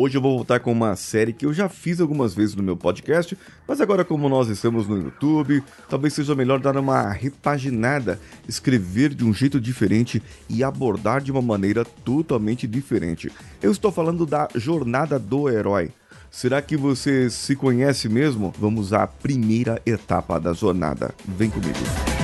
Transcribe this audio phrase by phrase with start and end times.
[0.00, 2.76] Hoje eu vou voltar com uma série que eu já fiz algumas vezes no meu
[2.76, 9.12] podcast, mas agora como nós estamos no YouTube, talvez seja melhor dar uma repaginada, escrever
[9.12, 13.28] de um jeito diferente e abordar de uma maneira totalmente diferente.
[13.60, 15.90] Eu estou falando da jornada do herói.
[16.30, 18.54] Será que você se conhece mesmo?
[18.56, 21.12] Vamos à primeira etapa da jornada.
[21.26, 22.17] Vem comigo.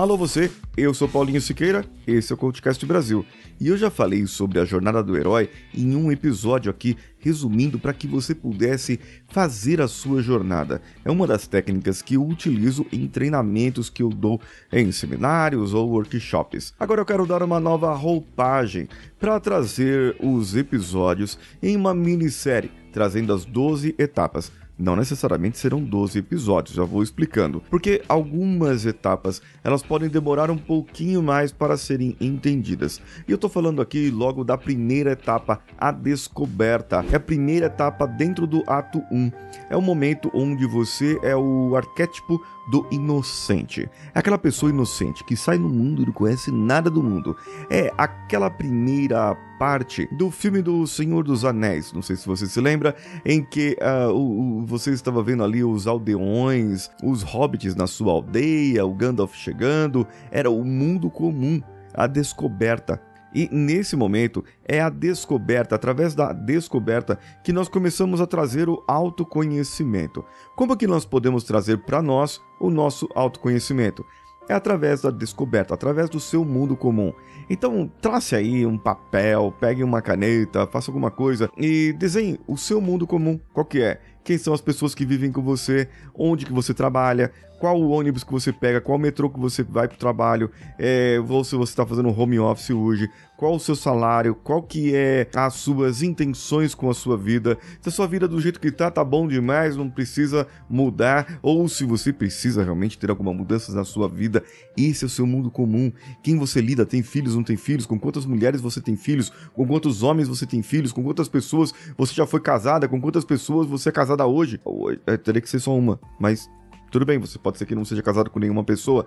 [0.00, 3.22] Alô você, eu sou Paulinho Siqueira, esse é o CoachCast Brasil.
[3.60, 7.92] E eu já falei sobre a jornada do herói em um episódio aqui, resumindo para
[7.92, 10.80] que você pudesse fazer a sua jornada.
[11.04, 14.40] É uma das técnicas que eu utilizo em treinamentos que eu dou
[14.72, 16.72] em seminários ou workshops.
[16.80, 18.88] Agora eu quero dar uma nova roupagem
[19.18, 26.18] para trazer os episódios em uma minissérie, trazendo as 12 etapas não necessariamente serão 12
[26.18, 27.62] episódios, já vou explicando.
[27.70, 33.00] Porque algumas etapas, elas podem demorar um pouquinho mais para serem entendidas.
[33.28, 37.04] E eu tô falando aqui logo da primeira etapa, a descoberta.
[37.12, 39.30] É a primeira etapa dentro do ato 1.
[39.68, 42.40] É o momento onde você é o arquétipo
[42.70, 43.88] do inocente.
[44.14, 47.36] É aquela pessoa inocente que sai no mundo e não conhece nada do mundo.
[47.68, 52.58] É aquela primeira parte do filme do Senhor dos Anéis, não sei se você se
[52.62, 52.96] lembra,
[53.26, 58.86] em que uh, o, você estava vendo ali os aldeões, os hobbits na sua aldeia,
[58.86, 61.60] o Gandalf chegando, era o mundo comum,
[61.92, 63.00] a descoberta.
[63.34, 68.82] E nesse momento é a descoberta, através da descoberta, que nós começamos a trazer o
[68.88, 70.24] autoconhecimento.
[70.56, 74.04] Como que nós podemos trazer para nós o nosso autoconhecimento?
[74.48, 77.12] É através da descoberta, através do seu mundo comum.
[77.48, 82.80] Então, trace aí um papel, pegue uma caneta, faça alguma coisa e desenhe o seu
[82.80, 83.38] mundo comum.
[83.52, 84.00] Qual que é?
[84.30, 85.88] Quem são as pessoas que vivem com você?
[86.14, 87.32] Onde que você trabalha?
[87.60, 90.50] qual o ônibus que você pega, qual o metrô que você vai para o trabalho,
[90.78, 94.94] é, ou se você está fazendo home office hoje, qual o seu salário, qual que
[94.94, 97.56] é as suas intenções com a sua vida.
[97.80, 101.66] Se a sua vida do jeito que tá, tá bom demais, não precisa mudar, ou
[101.66, 104.44] se você precisa realmente ter alguma mudança na sua vida,
[104.76, 105.90] esse é o seu mundo comum.
[106.22, 109.66] Quem você lida, tem filhos, não tem filhos, com quantas mulheres você tem filhos, com
[109.66, 113.66] quantos homens você tem filhos, com quantas pessoas você já foi casada, com quantas pessoas
[113.66, 114.60] você é casada hoje.
[115.06, 116.46] É, teria que ser só uma, mas
[116.92, 119.06] tudo bem, você pode ser que não seja casado com nenhuma pessoa.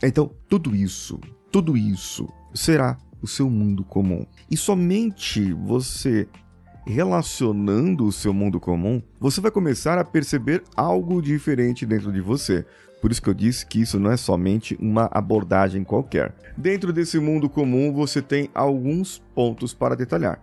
[0.00, 1.18] Então, tudo isso,
[1.50, 4.26] tudo isso será o seu mundo comum.
[4.50, 6.28] E somente você
[6.86, 12.64] relacionando o seu mundo comum, você vai começar a perceber algo diferente dentro de você.
[13.00, 16.34] Por isso que eu disse que isso não é somente uma abordagem qualquer.
[16.56, 20.40] Dentro desse mundo comum, você tem alguns pontos para detalhar.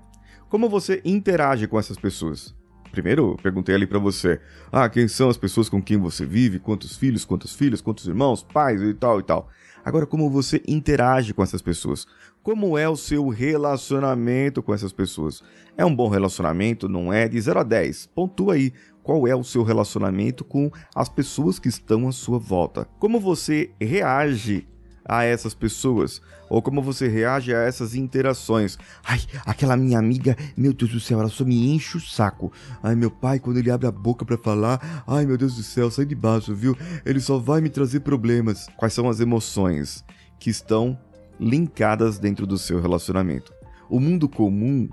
[0.49, 2.53] Como você interage com essas pessoas?
[2.91, 4.39] Primeiro, eu perguntei ali para você:
[4.71, 8.43] ah, quem são as pessoas com quem você vive, quantos filhos, quantas filhas, quantos irmãos,
[8.43, 9.49] pais e tal e tal.
[9.85, 12.07] Agora, como você interage com essas pessoas?
[12.41, 15.43] Como é o seu relacionamento com essas pessoas?
[15.77, 16.87] É um bom relacionamento?
[16.87, 17.27] Não é?
[17.27, 18.07] De 0 a 10.
[18.07, 18.71] Pontua aí
[19.03, 22.87] qual é o seu relacionamento com as pessoas que estão à sua volta.
[22.97, 24.67] Como você reage
[25.05, 26.21] a essas pessoas?
[26.49, 28.77] Ou como você reage a essas interações?
[29.03, 32.51] Ai, aquela minha amiga, meu Deus do céu, ela só me enche o saco.
[32.81, 35.89] Ai, meu pai, quando ele abre a boca para falar, ai, meu Deus do céu,
[35.89, 36.77] sai de baixo, viu?
[37.05, 38.67] Ele só vai me trazer problemas.
[38.77, 40.03] Quais são as emoções
[40.39, 40.97] que estão
[41.39, 43.53] linkadas dentro do seu relacionamento?
[43.89, 44.87] O mundo comum,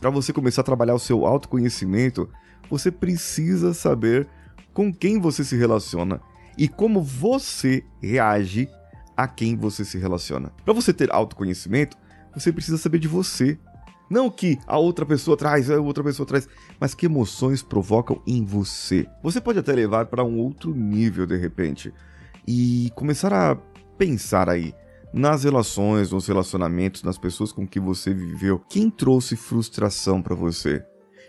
[0.00, 2.28] para você começar a trabalhar o seu autoconhecimento,
[2.68, 4.28] você precisa saber
[4.72, 6.20] com quem você se relaciona
[6.58, 8.68] e como você reage
[9.16, 10.52] a quem você se relaciona.
[10.64, 11.96] Para você ter autoconhecimento,
[12.34, 13.58] você precisa saber de você.
[14.10, 16.48] Não que a outra pessoa traz, a outra pessoa traz,
[16.78, 19.06] mas que emoções provocam em você.
[19.22, 21.92] Você pode até levar para um outro nível de repente
[22.46, 23.56] e começar a
[23.96, 24.74] pensar aí
[25.12, 28.58] nas relações, nos relacionamentos, nas pessoas com que você viveu.
[28.68, 30.84] Quem trouxe frustração para você?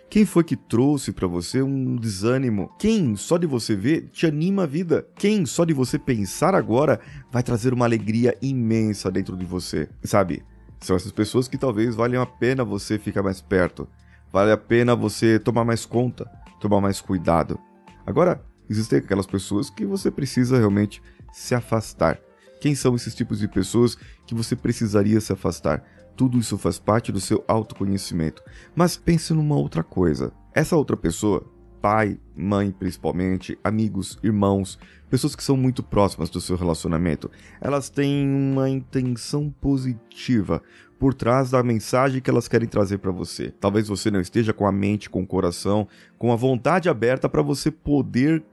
[0.09, 2.71] Quem foi que trouxe para você um desânimo?
[2.79, 5.05] Quem, só de você ver, te anima a vida?
[5.15, 6.99] Quem, só de você pensar agora,
[7.31, 9.89] vai trazer uma alegria imensa dentro de você?
[10.03, 10.43] Sabe?
[10.79, 13.87] São essas pessoas que talvez valham a pena você ficar mais perto.
[14.31, 16.29] Vale a pena você tomar mais conta,
[16.61, 17.59] tomar mais cuidado.
[18.05, 21.01] Agora, existem aquelas pessoas que você precisa realmente
[21.33, 22.19] se afastar.
[22.61, 25.83] Quem são esses tipos de pessoas que você precisaria se afastar?
[26.15, 28.41] Tudo isso faz parte do seu autoconhecimento.
[28.75, 30.31] Mas pense numa outra coisa.
[30.53, 31.45] Essa outra pessoa,
[31.81, 34.79] pai, mãe principalmente, amigos, irmãos,
[35.09, 37.29] pessoas que são muito próximas do seu relacionamento,
[37.61, 40.61] elas têm uma intenção positiva
[40.97, 43.51] por trás da mensagem que elas querem trazer para você.
[43.59, 47.41] Talvez você não esteja com a mente, com o coração, com a vontade aberta para
[47.41, 48.43] você poder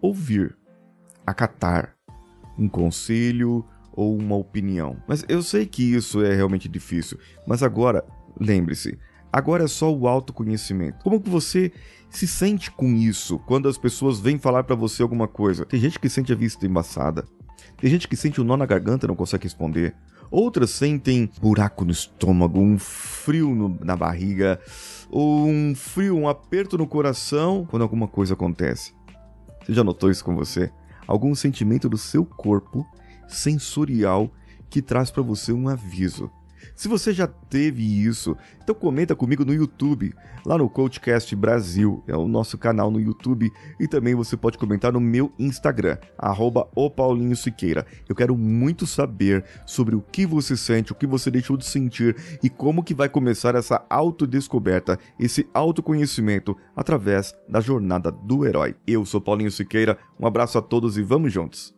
[0.00, 0.56] ouvir,
[1.26, 1.94] acatar
[2.58, 3.64] um conselho
[3.98, 4.96] ou uma opinião.
[5.08, 8.04] Mas eu sei que isso é realmente difícil, mas agora,
[8.40, 8.96] lembre-se,
[9.32, 11.02] agora é só o autoconhecimento.
[11.02, 11.72] Como que você
[12.08, 15.66] se sente com isso quando as pessoas vêm falar para você alguma coisa?
[15.66, 17.24] Tem gente que sente a vista embaçada.
[17.76, 19.96] Tem gente que sente um nó na garganta e não consegue responder.
[20.30, 24.60] Outras sentem buraco no estômago, um frio no, na barriga,
[25.10, 28.94] ou um frio, um aperto no coração quando alguma coisa acontece.
[29.66, 30.70] Você já notou isso com você?
[31.04, 32.86] Algum sentimento do seu corpo
[33.28, 34.32] sensorial
[34.68, 36.30] que traz para você um aviso.
[36.74, 40.14] Se você já teve isso, então comenta comigo no YouTube,
[40.44, 44.92] lá no Coachcast Brasil, é o nosso canal no YouTube, e também você pode comentar
[44.92, 46.68] no meu Instagram, arroba
[47.36, 47.86] Siqueira.
[48.08, 52.16] Eu quero muito saber sobre o que você sente, o que você deixou de sentir
[52.42, 58.76] e como que vai começar essa autodescoberta, esse autoconhecimento através da jornada do herói.
[58.86, 61.77] Eu sou Paulinho Siqueira, um abraço a todos e vamos juntos!